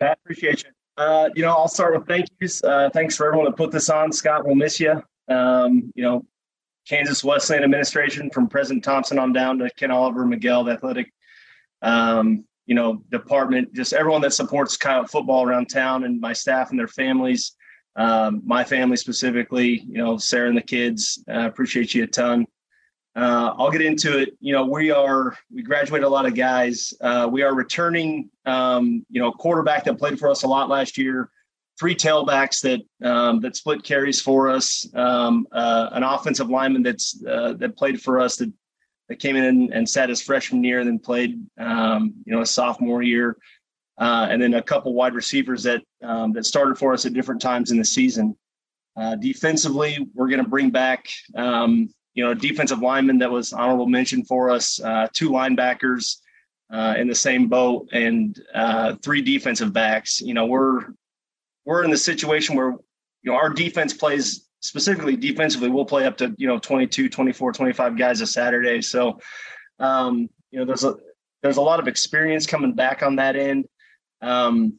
[0.01, 0.71] Pat, appreciate you.
[1.01, 2.63] Uh, you know, I'll start with thank yous.
[2.63, 4.13] Uh, thanks for everyone that put this on.
[4.13, 5.03] Scott, we'll miss you.
[5.29, 6.27] Um, you know,
[6.87, 11.11] Kansas Wesleyan administration from President Thompson on down to Ken Oliver, Miguel, the athletic,
[11.81, 16.69] um, you know, department, just everyone that supports Coyote football around town and my staff
[16.69, 17.57] and their families,
[17.97, 21.25] um, my family specifically, you know, Sarah and the kids.
[21.31, 22.47] I uh, appreciate you a ton.
[23.17, 24.37] Uh, I'll get into it.
[24.41, 26.95] You know, we are we graduated a lot of guys.
[27.01, 30.69] Uh, we are returning, um, you know, a quarterback that played for us a lot
[30.69, 31.31] last year.
[31.79, 34.89] Three tailbacks that um, that split carries for us.
[34.95, 38.53] Um, uh, an offensive lineman that's uh, that played for us that
[39.09, 42.47] that came in and sat his freshman year and then played, um, you know, a
[42.47, 43.37] sophomore year.
[43.99, 47.41] Uh, and then a couple wide receivers that um, that started for us at different
[47.41, 48.37] times in the season.
[48.97, 51.89] Uh, defensively, we're going to bring back um,
[52.21, 56.19] you know, defensive lineman that was honorable mention for us, uh, two linebackers
[56.71, 60.21] uh, in the same boat, and uh, three defensive backs.
[60.21, 60.89] You know, we're
[61.65, 62.73] we're in the situation where
[63.23, 65.71] you know our defense plays specifically defensively.
[65.71, 68.83] We'll play up to you know 22, 24, 25 guys a Saturday.
[68.83, 69.19] So,
[69.79, 70.97] um, you know, there's a
[71.43, 73.65] there's a lot of experience coming back on that end.
[74.21, 74.75] Um,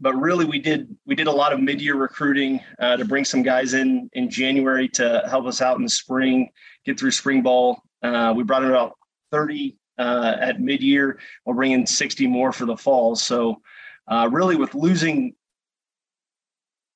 [0.00, 3.42] but really we did we did a lot of mid-year recruiting uh, to bring some
[3.42, 6.48] guys in in January to help us out in the spring,
[6.84, 7.82] get through spring ball.
[8.02, 8.96] Uh, we brought in about
[9.32, 11.18] 30 uh, at mid-year.
[11.44, 13.16] We'll bring in 60 more for the fall.
[13.16, 13.60] So
[14.06, 15.34] uh, really with losing,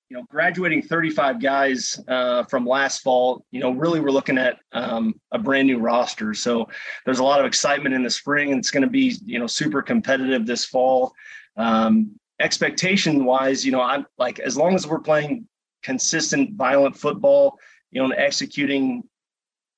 [0.08, 4.58] you know, graduating 35 guys uh, from last fall, you know, really we're looking at
[4.72, 6.34] um, a brand new roster.
[6.34, 6.68] So
[7.04, 9.46] there's a lot of excitement in the spring and it's going to be, you know,
[9.48, 11.12] super competitive this fall.
[11.56, 15.46] Um, expectation wise, you know, I'm like as long as we're playing
[15.82, 17.58] consistent, violent football,
[17.90, 19.04] you know, and executing,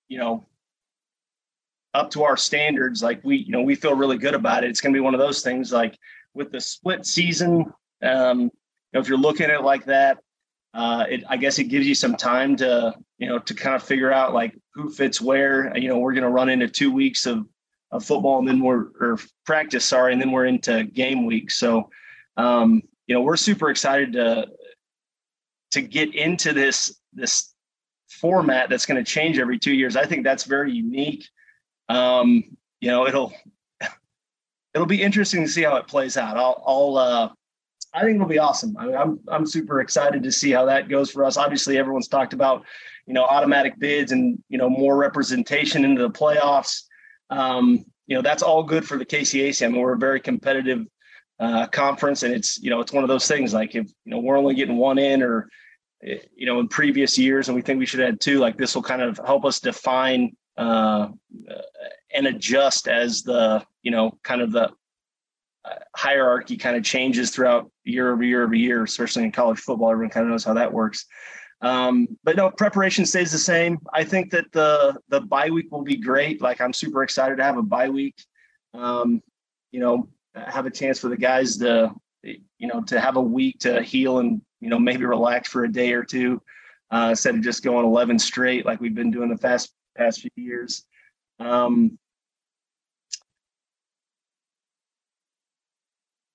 [0.08, 0.46] you know,
[1.92, 4.70] up to our standards, like we, you know, we feel really good about it.
[4.70, 5.96] It's going to be one of those things like
[6.34, 7.72] with the split season.
[8.02, 8.50] Um, you
[8.92, 10.18] know, if you're looking at it like that,
[10.72, 13.82] uh, it, I guess it gives you some time to, you know, to kind of
[13.82, 15.76] figure out like who fits where.
[15.76, 17.46] You know, we're going to run into two weeks of,
[17.92, 21.52] of football and then we're or practice, sorry, and then we're into game week.
[21.52, 21.90] So,
[22.36, 24.48] um, you know, we're super excited to
[25.72, 27.52] to get into this this
[28.08, 29.96] format that's going to change every two years.
[29.96, 31.26] I think that's very unique.
[31.88, 32.44] Um,
[32.80, 33.32] you know, it'll
[34.74, 36.36] it'll be interesting to see how it plays out.
[36.36, 37.28] I'll, I'll uh,
[37.92, 38.76] I think it'll be awesome.
[38.76, 41.36] I mean, I'm I'm super excited to see how that goes for us.
[41.36, 42.64] Obviously, everyone's talked about
[43.06, 46.82] you know automatic bids and you know more representation into the playoffs.
[47.30, 49.64] Um, you know that's all good for the KCAC.
[49.64, 50.86] I mean, we're a very competitive
[51.40, 54.18] uh, conference, and it's you know it's one of those things like if you know
[54.18, 55.48] we're only getting one in or
[56.02, 58.38] you know in previous years, and we think we should add two.
[58.38, 61.08] Like this will kind of help us define uh,
[62.14, 64.70] and adjust as the you know kind of the
[65.96, 69.90] hierarchy kind of changes throughout year over year over year, especially in college football.
[69.90, 71.06] Everyone kind of knows how that works.
[71.60, 73.78] Um, but no, preparation stays the same.
[73.92, 76.42] I think that the the bye week will be great.
[76.42, 78.16] Like I'm super excited to have a bye week.
[78.74, 79.22] Um,
[79.70, 81.92] you know, have a chance for the guys to
[82.22, 85.72] you know to have a week to heal and you know maybe relax for a
[85.72, 86.40] day or two
[86.90, 90.30] uh, instead of just going 11 straight like we've been doing the past past few
[90.36, 90.84] years.
[91.38, 91.98] Um,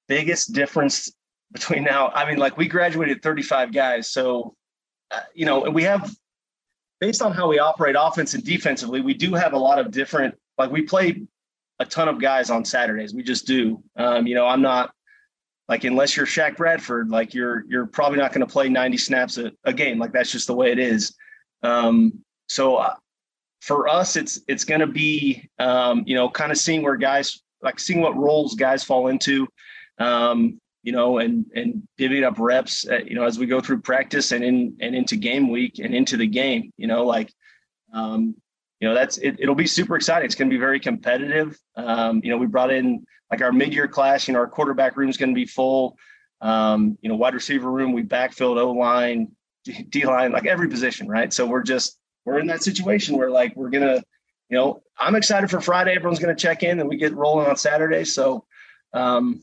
[0.08, 1.12] biggest difference
[1.52, 4.56] between now i mean like we graduated 35 guys so
[5.12, 6.12] uh, you know we have
[7.00, 10.36] based on how we operate offense and defensively we do have a lot of different
[10.58, 11.22] like we play
[11.80, 14.92] a ton of guys on saturdays we just do um, you know i'm not
[15.68, 19.38] like unless you're Shaq Bradford, like you're you're probably not going to play 90 snaps
[19.38, 20.00] a, a, game.
[20.00, 21.16] Like that's just the way it is.
[21.62, 22.96] Um, so uh,
[23.62, 27.44] for us, it's it's going to be um, you know kind of seeing where guys
[27.62, 29.48] like seeing what roles guys fall into
[30.00, 33.82] um, you know, and and divvying up reps, uh, you know, as we go through
[33.82, 36.72] practice and in and into game week and into the game.
[36.78, 37.32] You know, like,
[37.94, 38.36] um,
[38.80, 40.26] you know, that's it, it'll be super exciting.
[40.26, 41.58] It's going to be very competitive.
[41.76, 44.28] Um, you know, we brought in like our mid-year class.
[44.28, 45.98] You know, our quarterback room is going to be full.
[46.42, 49.32] Um, you know, wide receiver room, we backfilled O line,
[49.90, 51.32] D line, like every position, right?
[51.34, 54.02] So we're just we're in that situation where like we're gonna,
[54.50, 55.96] you know, I'm excited for Friday.
[55.96, 58.06] Everyone's gonna check in, and we get rolling on Saturday.
[58.06, 58.46] So,
[58.94, 59.42] um,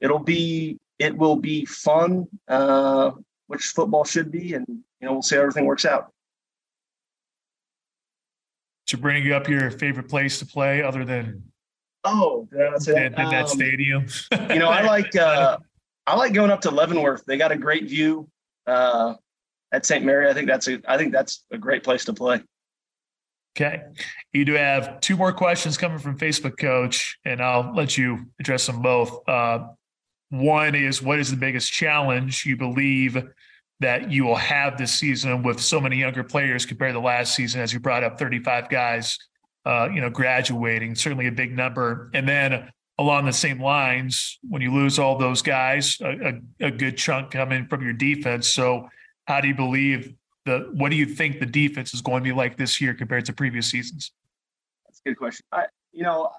[0.00, 3.12] it'll be it will be fun, uh,
[3.46, 6.12] which football should be, and you know we'll see how everything works out.
[8.88, 11.42] To bring you up your favorite place to play, other than
[12.04, 13.18] oh, that's it.
[13.18, 14.06] Um, that stadium.
[14.32, 15.58] you know, I like uh,
[16.06, 17.24] I like going up to Leavenworth.
[17.26, 18.28] They got a great view
[18.66, 19.14] uh,
[19.72, 20.04] at St.
[20.04, 20.28] Mary.
[20.28, 22.42] I think that's a I think that's a great place to play.
[23.56, 23.82] Okay.
[24.34, 28.66] You do have two more questions coming from Facebook Coach, and I'll let you address
[28.66, 29.26] them both.
[29.26, 29.68] Uh,
[30.28, 33.16] one is what is the biggest challenge you believe
[33.80, 37.60] that you will have this season with so many younger players compared to last season,
[37.60, 39.18] as you brought up 35 guys,
[39.64, 42.10] uh, you know, graduating, certainly a big number.
[42.14, 46.70] And then along the same lines, when you lose all those guys, a, a, a
[46.70, 48.48] good chunk coming from your defense.
[48.48, 48.88] So
[49.26, 50.14] how do you believe
[50.46, 53.26] the what do you think the defense is going to be like this year compared
[53.26, 54.12] to previous seasons?
[54.86, 55.44] That's a good question.
[55.52, 56.30] I you know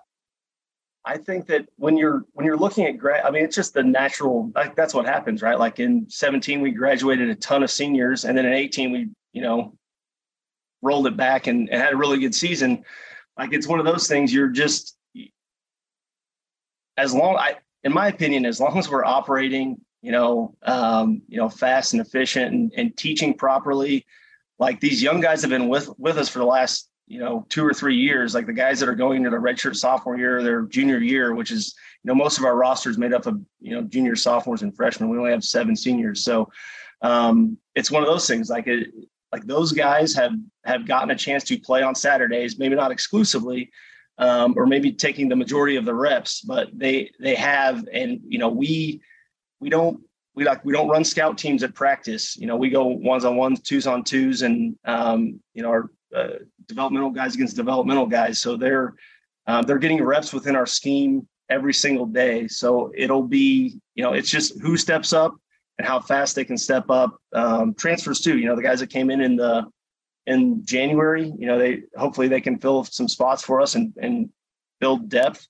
[1.07, 3.83] I think that when you're when you're looking at grad, I mean, it's just the
[3.83, 4.51] natural.
[4.53, 5.57] Like that's what happens, right?
[5.57, 9.41] Like in 17, we graduated a ton of seniors, and then in 18, we you
[9.41, 9.73] know
[10.81, 12.83] rolled it back and, and had a really good season.
[13.37, 14.33] Like it's one of those things.
[14.33, 14.97] You're just
[16.97, 17.37] as long.
[17.37, 21.93] I, in my opinion, as long as we're operating you know, um, you know, fast
[21.93, 24.05] and efficient and, and teaching properly.
[24.59, 27.65] Like these young guys have been with with us for the last, you know, two
[27.65, 28.35] or three years.
[28.35, 31.51] Like the guys that are going into the redshirt sophomore year, their junior year, which
[31.51, 34.75] is, you know, most of our rosters made up of, you know, junior sophomores and
[34.75, 35.09] freshmen.
[35.09, 36.49] We only have seven seniors, so
[37.01, 38.49] um, it's one of those things.
[38.49, 38.89] Like it,
[39.31, 40.33] like those guys have
[40.65, 43.71] have gotten a chance to play on Saturdays, maybe not exclusively,
[44.17, 48.39] um, or maybe taking the majority of the reps, but they they have, and you
[48.39, 49.01] know, we
[49.59, 50.01] we don't
[50.35, 52.37] we like we don't run scout teams at practice.
[52.37, 55.91] You know, we go ones on ones, twos on twos, and um, you know our
[56.15, 58.41] uh, developmental guys against developmental guys.
[58.41, 58.95] So they're
[59.47, 62.47] uh, they're getting reps within our scheme every single day.
[62.47, 65.35] So it'll be you know it's just who steps up
[65.77, 67.17] and how fast they can step up.
[67.33, 68.37] Um, transfers too.
[68.37, 69.65] You know the guys that came in in the
[70.25, 71.33] in January.
[71.37, 74.29] You know they hopefully they can fill some spots for us and and
[74.79, 75.47] build depth.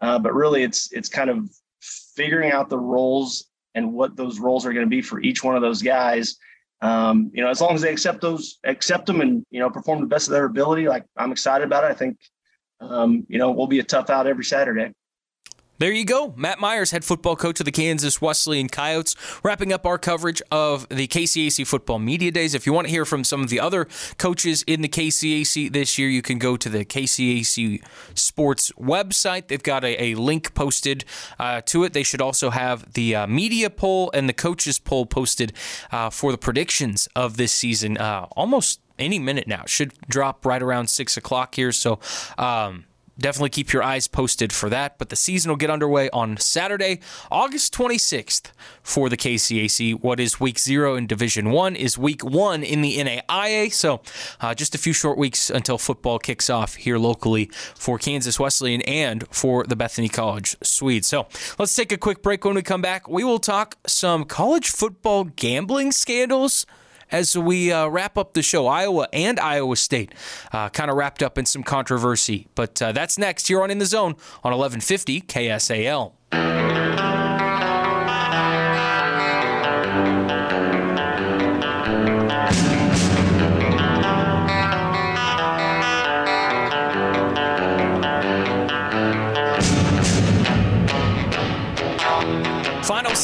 [0.00, 1.48] Uh, but really, it's it's kind of
[1.80, 5.56] figuring out the roles and what those roles are going to be for each one
[5.56, 6.36] of those guys.
[6.80, 10.00] Um, you know, as long as they accept those, accept them, and you know, perform
[10.00, 11.90] the best of their ability, like I'm excited about it.
[11.90, 12.18] I think,
[12.80, 14.92] um, you know, we'll be a tough out every Saturday.
[15.78, 16.34] There you go.
[16.36, 19.14] Matt Myers, head football coach of the Kansas Wesleyan Coyotes,
[19.44, 22.52] wrapping up our coverage of the KCAC football media days.
[22.52, 25.96] If you want to hear from some of the other coaches in the KCAC this
[25.96, 27.80] year, you can go to the KCAC
[28.14, 29.46] Sports website.
[29.46, 31.04] They've got a, a link posted
[31.38, 31.92] uh, to it.
[31.92, 35.52] They should also have the uh, media poll and the coaches poll posted
[35.92, 39.62] uh, for the predictions of this season uh, almost any minute now.
[39.66, 41.70] Should drop right around six o'clock here.
[41.70, 42.00] So,
[42.36, 42.86] um,
[43.18, 44.98] definitely keep your eyes posted for that.
[44.98, 47.00] But the season will get underway on Saturday,
[47.30, 48.52] August 26th
[48.82, 50.00] for the KCAC.
[50.00, 53.72] What is week zero in Division One is week one in the NAIA.
[53.72, 54.00] So
[54.40, 58.82] uh, just a few short weeks until football kicks off here locally for Kansas Wesleyan
[58.82, 61.06] and for the Bethany College Swedes.
[61.06, 61.26] So
[61.58, 62.44] let's take a quick break.
[62.44, 66.66] When we come back, we will talk some college football gambling scandals
[67.10, 68.66] as we uh, wrap up the show.
[68.66, 70.14] Iowa and Iowa State
[70.52, 72.48] uh, kind of wrapped up in some controversy.
[72.54, 74.12] But uh, that's next here on In the Zone
[74.44, 76.12] on 1150 KSAL.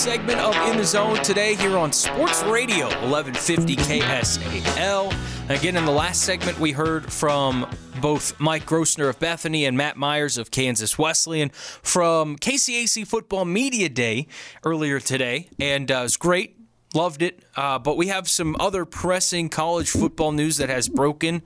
[0.04, 5.14] Segment of In the Zone today here on Sports Radio 1150 KSAL.
[5.48, 7.66] Again, in the last segment, we heard from
[8.02, 13.88] both Mike Grossner of Bethany and Matt Myers of Kansas Wesleyan from KCAC Football Media
[13.88, 14.26] Day
[14.62, 16.58] earlier today, and uh, it was great.
[16.92, 17.42] Loved it.
[17.56, 21.40] Uh, but we have some other pressing college football news that has broken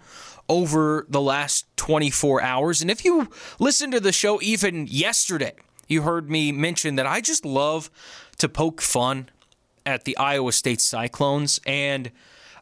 [0.49, 2.83] over the last 24 hours.
[2.83, 3.31] And if you
[3.61, 5.53] listened to the show even yesterday,
[5.87, 7.89] you heard me mention that I just love
[8.39, 9.29] to poke fun
[9.85, 11.61] at the Iowa State Cyclones.
[11.67, 12.11] And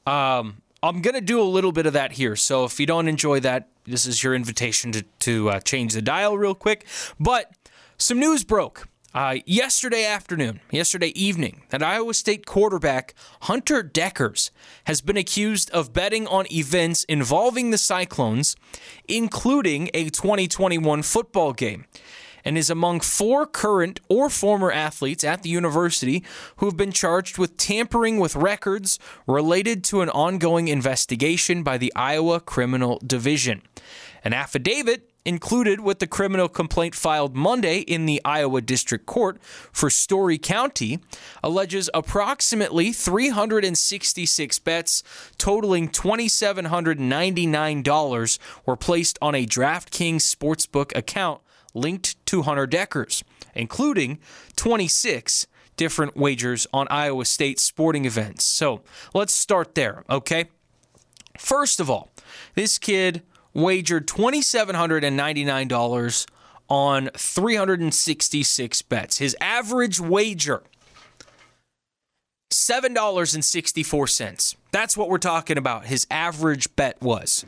[0.07, 2.37] um, I'm going to do a little bit of that here.
[2.37, 6.03] So if you don't enjoy that, this is your invitation to, to uh, change the
[6.03, 6.87] dial real quick.
[7.19, 7.53] But
[7.99, 8.89] some news broke.
[9.15, 14.51] Uh, yesterday afternoon, yesterday evening, that Iowa State quarterback Hunter Dekkers
[14.85, 18.57] has been accused of betting on events involving the Cyclones,
[19.09, 21.87] including a 2021 football game
[22.47, 26.23] and is among four current or former athletes at the university
[26.57, 31.93] who have been charged with tampering with records related to an ongoing investigation by the
[31.97, 33.63] Iowa Criminal Division.
[34.25, 39.91] An affidavit included with the criminal complaint filed Monday in the Iowa District Court for
[39.91, 41.01] Story County
[41.43, 45.03] alleges approximately 366 bets
[45.37, 51.41] totaling $2,799 were placed on a DraftKings Sportsbook account
[51.77, 53.23] linked to Hunter Dekkers,
[53.55, 54.19] including
[54.57, 55.47] 26
[55.77, 58.45] different wagers on Iowa State sporting events.
[58.45, 58.83] So
[59.15, 60.47] let's start there, okay?
[61.39, 62.11] First of all,
[62.55, 63.23] this kid
[63.53, 66.27] wagered $2,799
[66.69, 69.19] on 366 bets.
[69.19, 70.63] His average wager,
[72.51, 74.57] $7.64.
[74.73, 75.87] That's what we're talking about.
[75.87, 77.47] His average bet was.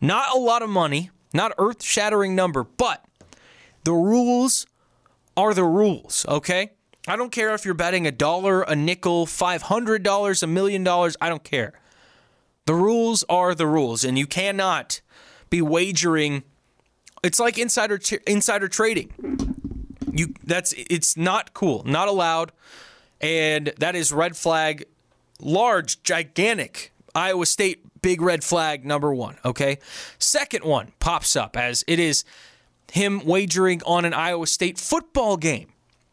[0.00, 3.04] Not a lot of money, not earth shattering number, but
[3.84, 4.66] the rules
[5.36, 6.72] are the rules, okay?
[7.08, 11.16] I don't care if you're betting a dollar, a nickel, $500, a million dollars.
[11.20, 11.72] I don't care.
[12.66, 15.00] The rules are the rules, and you cannot
[15.48, 16.44] be wagering.
[17.22, 19.12] It's like insider insider trading.
[20.12, 22.52] You that's it's not cool, not allowed,
[23.20, 24.84] and that is red flag,
[25.40, 26.92] large, gigantic.
[27.14, 29.38] Iowa State big red flag number one.
[29.44, 29.78] Okay,
[30.18, 32.24] second one pops up as it is
[32.92, 35.68] him wagering on an Iowa State football game.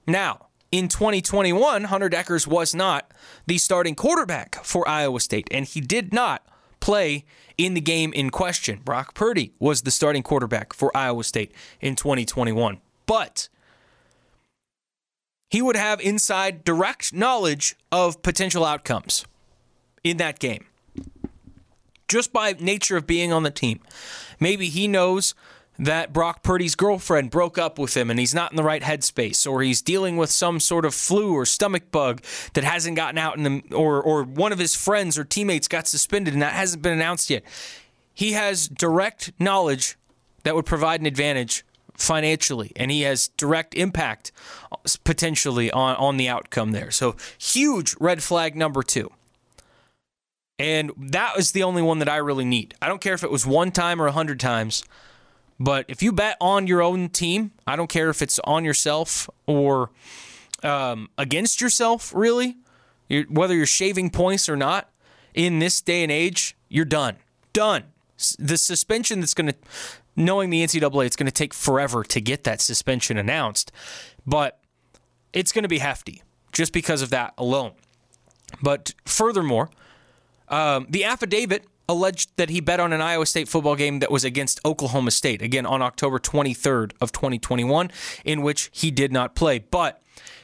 [0.06, 3.12] Now, in 2021, Hunter Dekkers was not
[3.46, 6.46] the starting quarterback for Iowa State, and he did not
[6.80, 7.26] play
[7.58, 8.82] in the game in question.
[8.84, 11.52] Brock Purdy was the starting quarterback for Iowa State
[11.82, 12.80] in 2021.
[13.06, 13.50] But
[15.50, 19.26] he would have inside direct knowledge of potential outcomes
[20.04, 20.66] in that game.
[22.08, 23.80] Just by nature of being on the team.
[24.40, 25.34] Maybe he knows
[25.80, 29.50] that Brock Purdy's girlfriend broke up with him and he's not in the right headspace,
[29.50, 32.24] or he's dealing with some sort of flu or stomach bug
[32.54, 35.88] that hasn't gotten out in the, or or one of his friends or teammates got
[35.88, 37.44] suspended and that hasn't been announced yet.
[38.14, 39.98] He has direct knowledge
[40.44, 41.64] that would provide an advantage
[41.94, 44.32] financially, and he has direct impact
[44.72, 46.92] uh, potentially on, on the outcome there.
[46.92, 49.12] So huge red flag number two.
[50.60, 52.74] And that was the only one that I really need.
[52.82, 54.84] I don't care if it was one time or a hundred times.
[55.60, 59.30] But if you bet on your own team, I don't care if it's on yourself
[59.46, 59.90] or
[60.64, 62.58] um, against yourself, really,
[63.10, 64.90] you're, whether you're shaving points or not,
[65.34, 67.18] in this day and age, you're done.
[67.54, 67.86] Done.
[68.40, 69.56] The suspension that's going to
[70.16, 73.72] knowing the NCAA, it's going to take forever to get that suspension announced,
[74.26, 74.60] but
[75.32, 77.74] it's going to be hefty just because of that alone.
[78.62, 79.70] But furthermore,
[80.50, 84.24] um, the affidavit alleged that he bet on an Iowa State football game that was
[84.24, 87.92] against Oklahoma State again on October 23rd of 2021,
[88.26, 89.60] in which he did not play.
[89.60, 90.02] But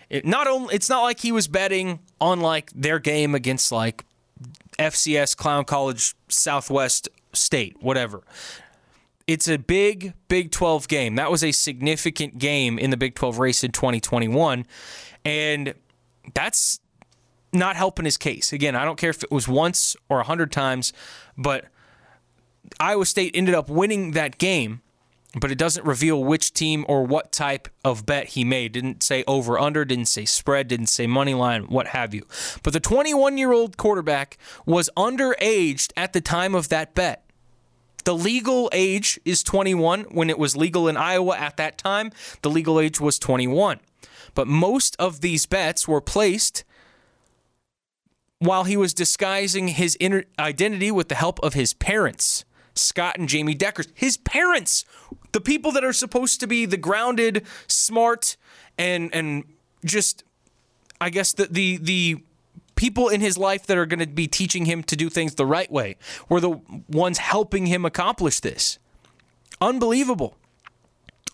[0.10, 4.06] it not only it's not like he was betting on like their game against like
[4.80, 8.24] FCS Clown College Southwest State, whatever.
[9.26, 11.16] It's a big Big 12 game.
[11.16, 14.66] That was a significant game in the Big 12 race in 2021.
[15.24, 15.74] And
[16.34, 16.80] that's
[17.54, 18.54] not helping his case.
[18.54, 20.94] Again, I don't care if it was once or a hundred times,
[21.38, 21.66] but
[22.80, 24.82] Iowa State ended up winning that game,
[25.40, 28.72] but it doesn't reveal which team or what type of bet he made.
[28.74, 32.24] Didn't say over under, didn't say spread, didn't say money line, what have you.
[32.62, 37.24] But the 21 year old quarterback was underaged at the time of that bet.
[38.06, 42.12] The legal age is 21 when it was legal in Iowa at that time.
[42.42, 43.80] The legal age was 21.
[44.36, 46.64] But most of these bets were placed
[48.44, 49.98] while he was disguising his
[50.38, 52.44] identity with the help of his parents,
[52.76, 53.88] Scott and Jamie Dekkers.
[53.94, 54.84] His parents,
[55.32, 58.36] the people that are supposed to be the grounded, smart,
[58.78, 59.46] and and
[59.86, 60.24] just,
[61.00, 62.24] I guess the the the
[62.76, 65.46] people in his life that are going to be teaching him to do things the
[65.46, 65.96] right way
[66.28, 68.80] were the ones helping him accomplish this.
[69.62, 70.36] Unbelievable.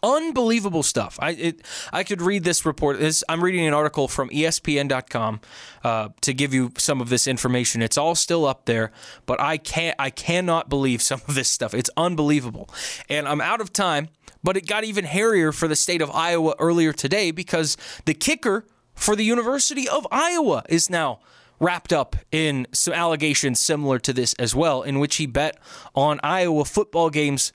[0.02, 1.18] Unbelievable stuff.
[1.22, 3.00] I it, I could read this report.
[3.00, 5.42] This, I'm reading an article from ESPN.com
[5.84, 7.82] uh, to give you some of this information.
[7.82, 8.92] It's all still up there,
[9.26, 9.96] but I can't.
[10.00, 11.74] I cannot believe some of this stuff.
[11.74, 12.70] It's unbelievable,
[13.10, 14.10] and I'm out of time.
[14.42, 17.76] But it got even hairier for the state of Iowa earlier today because
[18.06, 21.20] the kicker for the University of Iowa is now
[21.60, 25.58] wrapped up in some allegations similar to this as well, in which he bet
[25.94, 27.54] on Iowa football games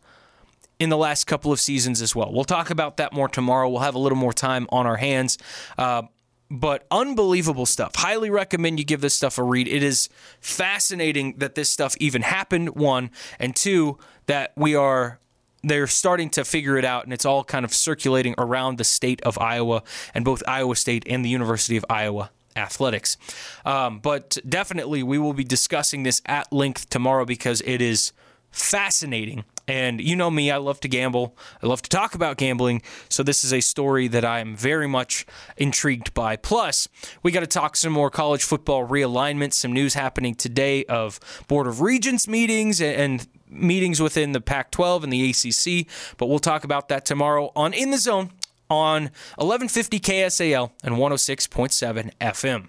[0.78, 2.32] in the last couple of seasons as well.
[2.32, 3.68] We'll talk about that more tomorrow.
[3.68, 5.38] We'll have a little more time on our hands.
[5.78, 6.02] Uh,
[6.50, 7.96] but unbelievable stuff.
[7.96, 9.66] Highly recommend you give this stuff a read.
[9.66, 10.08] It is
[10.40, 15.20] fascinating that this stuff even happened, one, and two, that we are
[15.66, 19.22] they're starting to figure it out and it's all kind of circulating around the state
[19.22, 23.16] of Iowa and both Iowa State and the University of Iowa athletics.
[23.64, 28.12] Um, but definitely we will be discussing this at length tomorrow because it is
[28.50, 31.36] fascinating and you know me, I love to gamble.
[31.62, 32.82] I love to talk about gambling.
[33.08, 36.36] So this is a story that I am very much intrigued by.
[36.36, 36.88] Plus,
[37.22, 41.66] we got to talk some more college football realignment, some news happening today of Board
[41.66, 45.86] of Regents meetings and meetings within the Pac 12 and the ACC.
[46.18, 48.30] But we'll talk about that tomorrow on In the Zone
[48.70, 49.04] on
[49.36, 52.68] 1150 KSAL and 106.7 FM.